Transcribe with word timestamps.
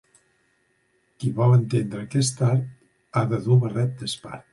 Qui 1.19 1.29
vol 1.39 1.53
entendre 1.57 2.01
aquest 2.05 2.41
art, 2.47 2.65
ha 3.13 3.23
de 3.35 3.41
dur 3.49 3.59
barret 3.67 3.95
d'espart. 4.01 4.49